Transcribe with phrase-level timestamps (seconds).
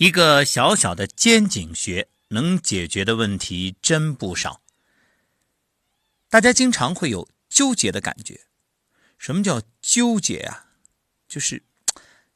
[0.00, 4.62] 一个小小的肩颈穴能解决的问题真不少。
[6.30, 8.46] 大家经常会有纠结的感觉。
[9.18, 10.72] 什么叫纠结啊？
[11.28, 11.62] 就是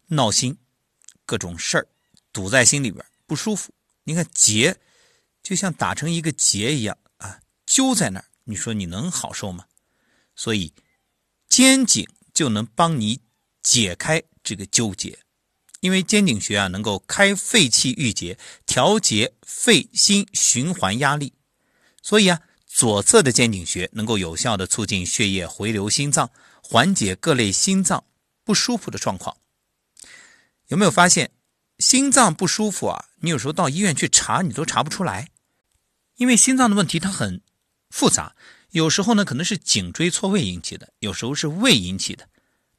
[0.08, 0.58] 闹心，
[1.24, 1.88] 各种事儿
[2.34, 3.72] 堵在心里边不舒服。
[4.02, 4.78] 你看结，
[5.42, 8.26] 就像打成一个结一样啊，揪在那儿。
[8.44, 9.64] 你说你能好受吗？
[10.36, 10.74] 所以
[11.48, 13.22] 肩颈就能帮你
[13.62, 15.18] 解开这个纠结。
[15.85, 21.34] 因为肩颈穴啊，能够开肺气郁结，调节肺心循环压力，
[22.01, 26.30] 所以啊，左侧的肩颈穴能够有效的促进血液回流心脏，
[26.62, 28.02] 缓解各类心脏
[28.45, 29.37] 不舒服的状况。
[30.69, 31.33] 有没有发现，
[31.78, 33.05] 心脏不舒服啊？
[33.16, 35.28] 你有时候到医院去查，你都查不出来，
[36.16, 37.42] 因为心脏的问题它很
[37.91, 38.34] 复杂，
[38.70, 42.27] 有时候呢可能是颈椎错位引起的，有时候是胃引起的，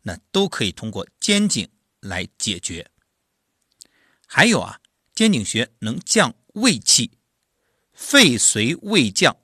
[0.01, 2.89] 那都可以通过肩颈来解决。
[4.37, 4.81] 还有啊，
[5.13, 7.09] 肩颈穴能降胃气，
[7.93, 9.37] 肺随胃降，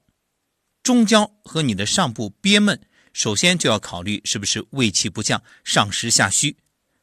[0.83, 2.77] 中焦和你的上部憋闷，
[3.13, 6.57] 首先就要考虑是不是胃气不降，上实下虚，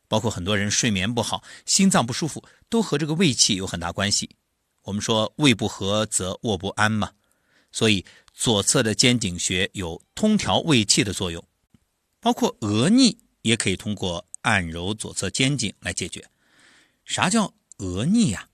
[0.06, 4.28] 包括很多人睡眠不好、心脏不舒服，都和这个胃气有很大关系。
[4.82, 7.12] 我们说胃不和则卧不安嘛，
[7.72, 8.04] 所以
[8.34, 11.42] 左侧的肩颈穴有通调胃气的作用，
[12.20, 16.22] 包括额逆也可以通过按揉左侧肩颈来解决。
[17.06, 17.50] 啥叫？
[17.78, 18.48] 额逆呀，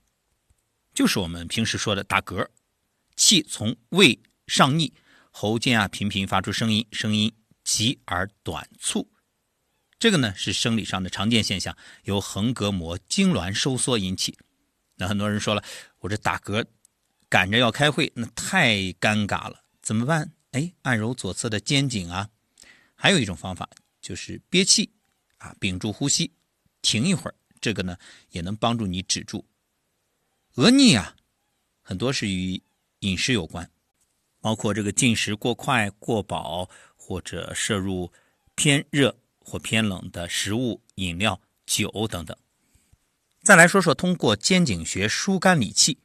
[0.93, 2.47] 就是我们平时说的打嗝，
[3.15, 4.93] 气从胃上逆，
[5.31, 9.11] 喉间啊频频发出声音，声音急而短促。
[9.97, 14.37] 这个呢是生理上的常见现象，由横膈膜痉挛收缩引起。
[14.97, 15.63] 那很多人说了，
[15.99, 16.65] 我这打嗝
[17.27, 20.33] 赶着要开会，那太尴尬了，怎么办？
[20.51, 22.29] 哎，按揉左侧的肩颈啊。
[22.93, 23.69] 还有一种方法
[24.01, 24.91] 就是憋气
[25.37, 26.31] 啊，屏住呼吸，
[26.81, 27.35] 停一会儿。
[27.65, 27.97] 这个呢
[28.29, 29.43] 也能帮助你止住
[30.53, 31.15] 额逆啊，
[31.81, 32.61] 很多是与
[32.99, 33.71] 饮食有关，
[34.39, 38.13] 包括这个进食过快、过饱，或者摄入
[38.53, 42.37] 偏热或偏冷的食物、饮料、酒等等。
[43.41, 45.97] 再来说说通过肩颈穴疏肝理气。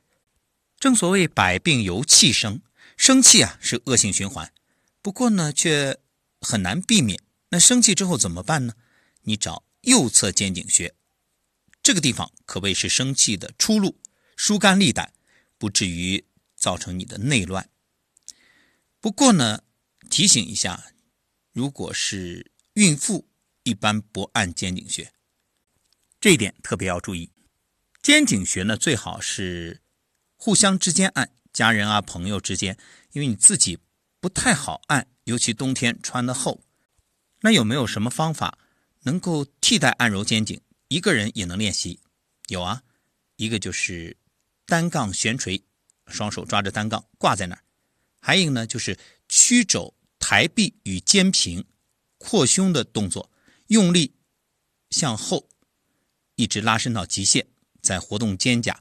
[0.79, 2.63] 正所谓百病由气生，
[2.97, 4.51] 生气啊是恶性循环，
[5.03, 5.99] 不过呢却
[6.41, 7.21] 很难避免。
[7.51, 8.73] 那生气之后怎么办呢？
[9.25, 10.95] 你找右侧肩颈穴。
[11.83, 13.99] 这个地方可谓是生气的出路，
[14.37, 15.13] 疏肝利胆，
[15.57, 16.25] 不至于
[16.55, 17.71] 造成你的内乱。
[19.01, 19.63] 不过呢，
[20.11, 20.93] 提醒一下，
[21.53, 23.29] 如果是孕妇，
[23.63, 25.13] 一般不按肩颈穴，
[26.21, 27.31] 这一点特别要注意。
[28.03, 29.81] 肩颈穴呢，最好是
[30.37, 32.79] 互相之间按，家人啊、朋友之间，
[33.13, 33.79] 因为你自己
[34.21, 36.63] 不太好按，尤其冬天穿的厚。
[37.41, 38.59] 那有没有什么方法
[39.05, 40.61] 能够替代按揉肩颈？
[40.91, 42.01] 一个人也能练习，
[42.49, 42.83] 有啊，
[43.37, 44.17] 一个就是
[44.67, 45.63] 单杠悬垂，
[46.09, 47.63] 双手抓着单杠挂在那儿；
[48.21, 51.65] 还有一个呢，就是曲肘抬臂与肩平，
[52.19, 53.31] 扩胸的动作，
[53.69, 54.17] 用力
[54.91, 55.49] 向后，
[56.35, 57.47] 一直拉伸到极限，
[57.81, 58.77] 再活动肩胛。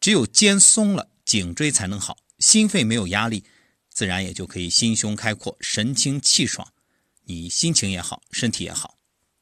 [0.00, 3.44] 只有肩松了，颈椎才能好，心肺没有压力，
[3.88, 6.72] 自然也就可以心胸开阔，神清气爽，
[7.26, 8.98] 你心情也好，身体也好。